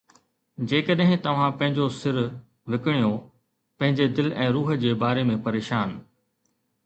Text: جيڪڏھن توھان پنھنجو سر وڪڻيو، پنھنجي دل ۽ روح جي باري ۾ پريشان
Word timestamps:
جيڪڏھن 0.69 1.11
توھان 1.23 1.51
پنھنجو 1.59 1.85
سر 1.99 2.15
وڪڻيو، 2.71 3.13
پنھنجي 3.77 4.05
دل 4.15 4.27
۽ 4.43 4.45
روح 4.55 4.69
جي 4.85 4.91
باري 5.03 5.23
۾ 5.33 5.35
پريشان 5.49 5.89